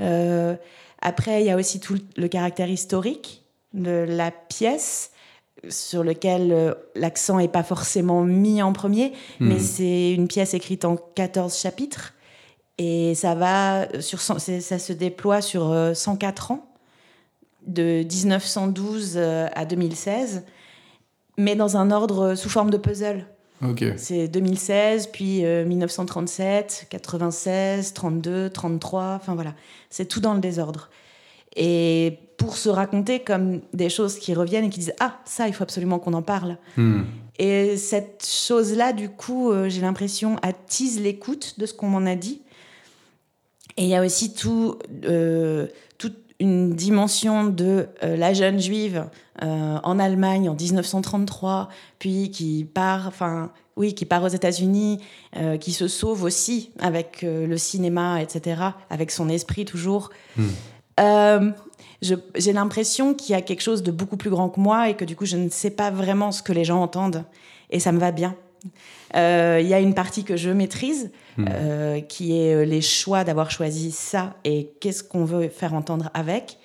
[0.01, 0.55] Euh,
[1.01, 3.43] après, il y a aussi tout le caractère historique
[3.75, 5.13] de la pièce
[5.69, 9.61] sur lequel euh, l'accent n'est pas forcément mis en premier, mais hmm.
[9.61, 12.15] c'est une pièce écrite en 14 chapitres
[12.79, 14.39] et ça va sur ça
[14.79, 16.67] se déploie sur 104 euh, ans
[17.67, 20.45] de 1912 à 2016
[21.37, 23.27] mais dans un ordre sous forme de puzzle.
[23.97, 29.55] C'est 2016, puis 1937, 96, 32, 33, enfin voilà.
[29.91, 30.91] C'est tout dans le désordre.
[31.57, 35.53] Et pour se raconter comme des choses qui reviennent et qui disent Ah, ça, il
[35.55, 36.57] faut absolument qu'on en parle.
[36.77, 37.03] Hmm.
[37.39, 42.15] Et cette chose-là, du coup, euh, j'ai l'impression, attise l'écoute de ce qu'on m'en a
[42.15, 42.43] dit.
[43.79, 49.07] Et il y a aussi tout, euh, toute une dimension de euh, la jeune juive
[49.41, 51.69] euh, en Allemagne en 1933,
[52.01, 55.01] puis qui part, enfin, oui, qui part aux États-Unis,
[55.61, 58.61] qui se sauve aussi avec le cinéma, etc.,
[58.91, 60.11] avec son esprit toujours.
[60.37, 61.53] Hmm.
[62.03, 65.05] J'ai l'impression qu'il y a quelque chose de beaucoup plus grand que moi et que
[65.05, 67.23] du coup, je ne sais pas vraiment ce que les gens entendent.
[67.71, 68.35] et ça me va bien.
[69.15, 71.47] Il y a une partie que je maîtrise, hmm.
[72.09, 76.59] qui est les choix d'avoir choisi ça et qu'est-ce qu'on veut faire entendre avec.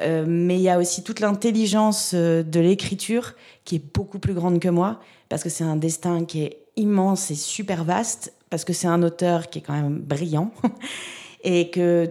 [0.00, 4.68] mais il y a aussi toute l'intelligence de l'écriture qui est beaucoup plus grande que
[4.68, 8.86] moi, parce que c'est un destin qui est immense et super vaste, parce que c'est
[8.86, 10.52] un auteur qui est quand même brillant,
[11.44, 12.10] et que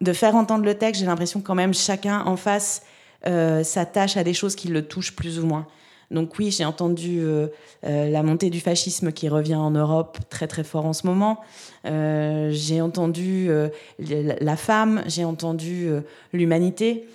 [0.00, 2.82] de faire entendre le texte, j'ai l'impression que quand même chacun en face
[3.26, 5.66] euh, s'attache à des choses qui le touchent plus ou moins.
[6.10, 7.48] Donc oui, j'ai entendu euh,
[7.84, 11.40] euh, la montée du fascisme qui revient en Europe très très fort en ce moment.
[11.84, 13.50] j'ai entendu
[13.98, 15.90] la femme, j'ai entendu
[16.32, 17.06] l'humanité.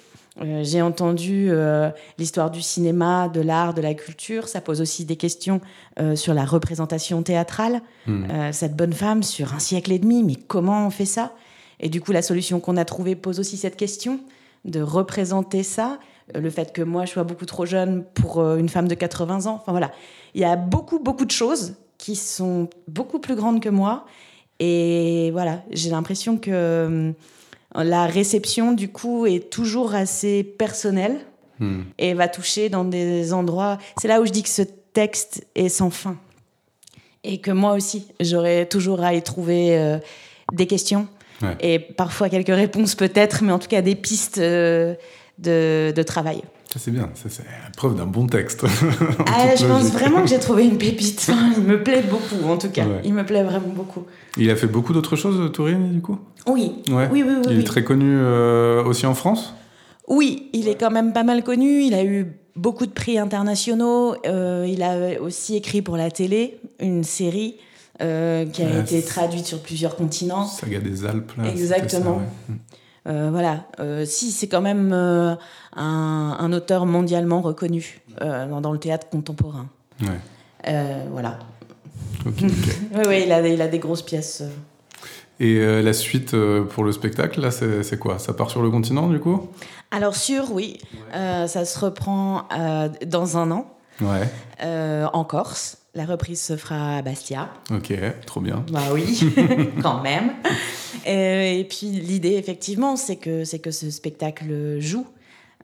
[0.42, 4.48] Euh, j'ai entendu euh, l'histoire du cinéma, de l'art, de la culture.
[4.48, 5.62] Ça pose aussi des questions
[6.00, 7.82] euh, sur la représentation théâtrale.
[8.08, 8.52] Hmm.
[8.52, 11.34] cette bonne femme sur un siècle et demi, mais comment on fait ça?
[11.80, 14.20] Et du coup, la solution qu'on a trouvée pose aussi cette question
[14.66, 16.00] de représenter ça.
[16.34, 19.60] Le fait que moi, je sois beaucoup trop jeune pour une femme de 80 ans.
[19.62, 19.92] Enfin voilà,
[20.34, 24.06] il y a beaucoup, beaucoup de choses qui sont beaucoup plus grandes que moi.
[24.60, 27.14] Et voilà, j'ai l'impression que
[27.76, 31.20] la réception, du coup, est toujours assez personnelle
[31.60, 31.82] hmm.
[31.98, 33.78] et va toucher dans des endroits.
[34.00, 36.18] C'est là où je dis que ce texte est sans fin.
[37.24, 39.98] Et que moi aussi, j'aurais toujours à y trouver euh,
[40.54, 41.08] des questions
[41.60, 44.96] et parfois quelques réponses peut-être, mais en tout cas des pistes euh,
[45.40, 46.44] de travail.
[46.74, 47.12] Ça, c'est bien.
[47.14, 48.66] Ça, c'est la preuve d'un bon texte.
[49.28, 51.30] ah, je pense vraiment que j'ai trouvé une pépite.
[51.56, 52.86] il me plaît beaucoup, en tout cas.
[53.04, 54.08] Il me plaît vraiment beaucoup.
[54.38, 56.18] Il a fait beaucoup d'autres choses, Tourine, du coup?
[56.48, 56.82] Oui.
[56.90, 57.04] oui.
[57.12, 59.54] Oui, oui, Il est très connu euh, aussi en France?
[60.08, 61.84] Oui, il est quand même pas mal connu.
[61.84, 64.16] Il a eu beaucoup de prix internationaux.
[64.26, 67.58] Euh, il a aussi écrit pour la télé une série.
[68.02, 70.48] Euh, qui a été traduite sur plusieurs continents.
[70.48, 71.48] Saga des Alpes, là.
[71.52, 72.24] Exactement.
[73.06, 75.36] Euh, voilà, euh, si c'est quand même euh,
[75.76, 79.68] un, auteur mondialement reconnu dans, le théâtre contemporain.
[81.12, 81.40] voilà.
[82.26, 84.44] oui, oui, il a, il a des grosses pièces.
[85.40, 86.36] Et la suite
[86.70, 88.20] pour le spectacle, là, c'est quoi?
[88.20, 89.50] Ça part sur le continent, du coup?
[89.92, 90.78] Alors, sûr, oui.
[91.12, 92.48] ça se reprend
[93.06, 93.78] dans un an.
[94.02, 95.83] En Corse.
[95.96, 97.54] La reprise se fera à Bastia.
[97.70, 97.94] Ok,
[98.26, 98.66] trop bien.
[98.72, 99.20] Bah oui,
[99.84, 100.32] quand même.
[101.06, 105.06] Et, puis l'idée, effectivement, c'est que, c'est que ce spectacle joue.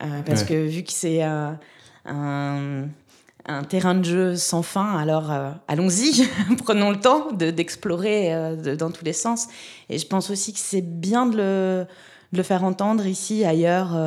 [0.03, 1.59] Euh, parce que vu que c'est un,
[2.05, 6.27] un, terrain de jeu sans fin, alors euh, allons-y,
[6.63, 9.47] prenons le temps de, d'explorer euh, dans tous les sens.
[9.89, 11.85] Et je pense aussi que c'est bien de le,
[12.33, 13.97] de le faire entendre ici, ailleurs,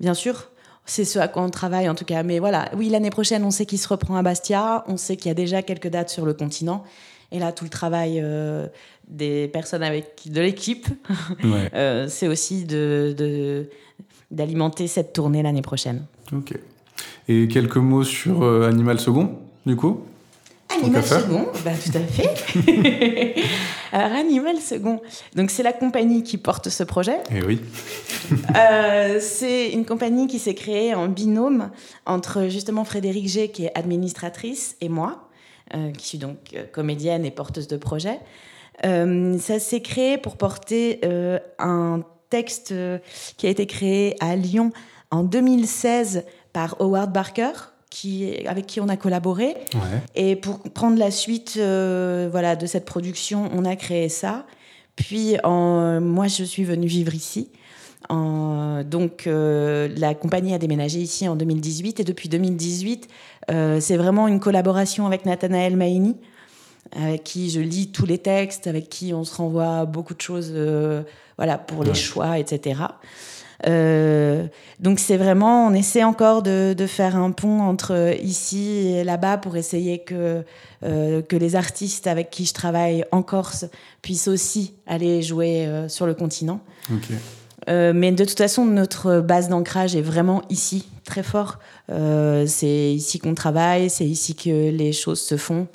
[0.00, 0.48] bien sûr
[0.86, 2.22] c'est ce à quoi on travaille en tout cas.
[2.22, 5.28] Mais voilà, oui, l'année prochaine, on sait qu'il se reprend à Bastia, on sait qu'il
[5.28, 6.84] y a déjà quelques dates sur le continent.
[7.32, 8.68] Et là, tout le travail euh,
[9.08, 10.86] des personnes avec de l'équipe,
[11.74, 13.68] euh, c'est aussi de,
[14.30, 16.04] d'alimenter cette tournée l'année prochaine.
[16.32, 16.54] Ok.
[17.28, 20.02] Et quelques mots sur euh, Animal Second, du coup?
[20.76, 23.42] Animal Second, bah, tout à fait.
[23.92, 25.00] Alors, Animal Second,
[25.34, 27.18] donc c'est la compagnie qui porte ce projet.
[27.34, 27.60] Eh oui.
[28.56, 31.70] Euh, c'est une compagnie qui s'est créée en binôme
[32.06, 35.28] entre justement Frédéric G, qui est administratrice, et moi,
[35.74, 38.18] euh, qui suis donc euh, comédienne et porteuse de projet.
[38.82, 41.00] ça s'est créé pour porter
[41.58, 42.72] un texte
[43.36, 44.72] qui a été créé à Lyon
[45.10, 47.73] en 2016 par Howard Barker,
[48.46, 49.56] avec qui on a collaboré.
[50.14, 54.46] Et pour prendre la suite euh, voilà, de cette production, on a créé ça.
[54.96, 57.48] Puis en, moi, je suis venue vivre ici.
[58.10, 63.08] donc euh, la compagnie a déménagé ici en 2018 et depuis 2018,
[63.50, 66.16] euh, c'est vraiment une collaboration avec Nathanaël Maini,
[66.92, 70.54] avec qui je lis tous les textes, avec qui on se renvoie beaucoup de choses
[71.36, 72.74] voilà, pour les choix, etc.
[73.66, 74.46] Euh,
[74.80, 79.56] donc c'est vraiment, on essaie encore de, faire un pont entre ici et là-bas pour
[79.56, 80.42] essayer que,
[80.82, 83.66] euh, que les artistes avec qui je travaille en Corse
[84.02, 86.60] puissent aussi aller jouer euh, sur le continent.
[87.68, 91.58] mais de toute façon, notre base d'ancrage est vraiment ici, très fort.
[91.88, 95.68] c'est ici qu'on travaille, c'est ici que les choses se font.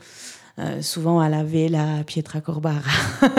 [0.60, 2.82] Euh, souvent à la Vela Pietra Corbara.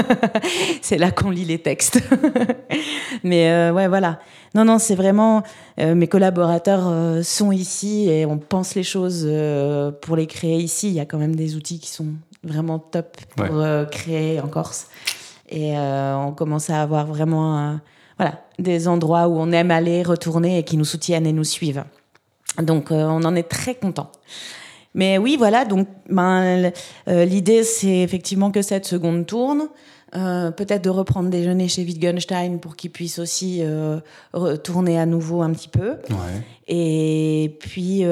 [0.81, 2.01] c'est là qu'on lit les textes.
[3.25, 4.21] Mais euh, ouais, voilà.
[4.55, 5.43] Non, non, c'est vraiment.
[5.79, 9.29] Euh, mes collaborateurs sont ici et on pense les choses
[10.01, 10.89] pour les créer ici.
[10.89, 12.07] Il y a quand même des outils qui sont
[12.43, 14.87] vraiment top pour créer en Corse.
[15.51, 17.79] Et on commence à avoir vraiment
[18.19, 21.85] voilà, des endroits où on aime aller, retourner et qui nous soutiennent et nous suivent.
[22.59, 24.11] Donc on en est très content.
[24.95, 26.73] Mais oui, voilà, donc ben,
[27.09, 29.69] euh, l'idée, c'est effectivement que cette seconde tourne.
[30.17, 34.01] Euh, peut-être de reprendre déjeuner chez Wittgenstein pour qu'il puisse aussi euh,
[34.33, 35.97] retourner à nouveau un petit peu.
[36.67, 38.05] Et puis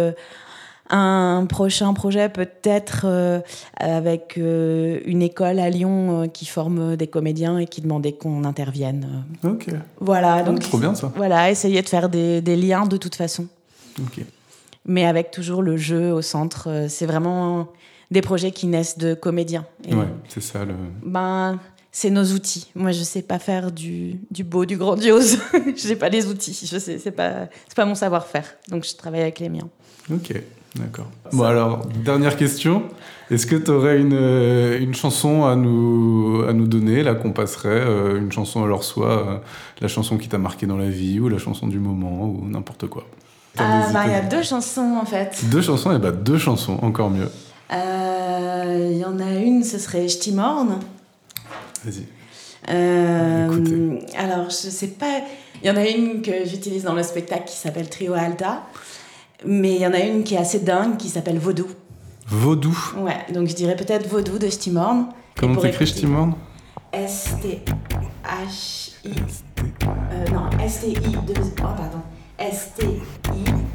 [0.91, 3.41] un prochain projet peut-être euh,
[3.77, 8.45] avec euh, une école à Lyon euh, qui forme des comédiens et qui demandait qu'on
[8.45, 9.25] intervienne.
[9.45, 9.67] Ok.
[10.01, 11.13] Voilà, Ah, donc trop bien ça.
[11.17, 13.47] voilà, essayer de faire des, des liens de toute façon,
[14.01, 14.25] Ok.
[14.89, 16.69] Mais avec toujours le jeu au centre.
[16.69, 17.69] Euh, C'est vraiment
[18.11, 19.67] des projets qui naissent de comédiens.
[19.87, 20.75] Et, Ouais, c'est ça le.
[21.05, 21.61] Ben,
[21.93, 22.71] c'est nos outils.
[22.75, 25.39] Moi, je sais pas faire du, du beau, du grandiose.
[25.53, 26.59] je n'ai pas les outils.
[26.71, 28.55] Je sais, c'est pas, c'est pas mon savoir-faire.
[28.69, 29.69] Donc, je travaille avec les miens.
[30.13, 30.33] Ok,
[30.77, 31.09] d'accord.
[31.33, 32.85] Bon alors, dernière question.
[33.31, 37.33] Est-ce que tu aurais une, euh, une chanson à nous, à nous donner, là, qu'on
[37.33, 39.39] passerait euh, Une chanson alors soit euh,
[39.81, 42.87] la chanson qui t'a marqué dans la vie, ou la chanson du moment, ou n'importe
[42.87, 43.05] quoi?
[43.59, 45.45] Ah, ben, il y a deux chansons en fait.
[45.51, 47.31] Deux chansons, et bah deux chansons, encore mieux.
[47.73, 50.81] Euh, Il y en a une, ce serait Je t'y morne.
[51.85, 52.07] Vas-y.
[52.71, 55.21] Euh, alors, je sais pas.
[55.63, 58.63] Il y en a une que j'utilise dans le spectacle qui s'appelle Trio Alta.
[59.47, 61.67] Mais il y en a une qui est assez dingue qui s'appelle Vaudou.
[62.27, 62.77] Vaudou.
[62.99, 65.07] Ouais, donc je dirais peut-être Vaudou de Stimorn.
[65.37, 66.35] Comment t'écris Stimorn
[66.93, 67.63] S-T-H-I.
[69.07, 70.97] Euh, non, S-T-I.
[71.17, 72.03] Oh, pardon.
[72.39, 73.69] S-T-I-M-M-H-O-R-N.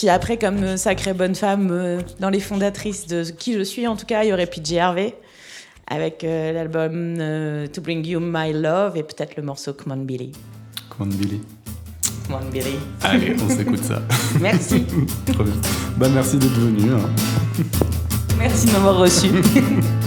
[0.00, 3.96] Puis après, comme sacrée bonne femme, euh, dans les fondatrices de qui je suis, en
[3.96, 5.14] tout cas, il y aurait PJ Harvey
[5.86, 9.96] avec euh, l'album euh, To Bring You My Love et peut-être le morceau Come On
[9.98, 10.32] Billy.
[10.88, 11.42] Come on, Billy.
[12.26, 12.78] Come On Billy.
[13.02, 14.00] Allez, on s'écoute ça.
[14.40, 14.86] Merci.
[15.26, 15.52] Trop bien.
[15.98, 16.92] Bah, merci d'être venu.
[16.94, 17.10] hein.
[18.38, 19.28] Merci de m'avoir reçu.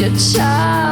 [0.00, 0.89] your child.